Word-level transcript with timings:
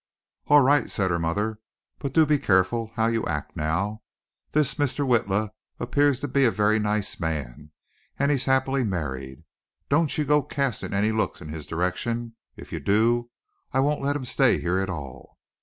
"All 0.47 0.61
right," 0.61 0.89
said 0.89 1.11
her 1.11 1.19
mother, 1.19 1.59
"but 1.99 2.11
do 2.11 2.25
be 2.25 2.39
careful 2.39 2.89
how 2.95 3.05
you 3.05 3.23
act 3.27 3.55
now. 3.55 4.01
This 4.51 4.73
Mr. 4.73 5.05
Witla 5.05 5.51
appears 5.79 6.19
to 6.21 6.27
be 6.27 6.43
a 6.43 6.49
very 6.49 6.79
nice 6.79 7.19
man 7.19 7.71
and 8.17 8.31
he's 8.31 8.45
happily 8.45 8.83
married. 8.83 9.43
Don't 9.89 10.17
you 10.17 10.25
go 10.25 10.41
casting 10.41 10.93
any 10.95 11.11
looks 11.11 11.39
in 11.39 11.49
his 11.49 11.67
direction. 11.67 12.33
If 12.55 12.73
you 12.73 12.79
do 12.79 13.29
I 13.73 13.79
won't 13.81 14.01
let 14.01 14.15
him 14.15 14.25
stay 14.25 14.59
here 14.59 14.79
at 14.79 14.89
all." 14.89 15.37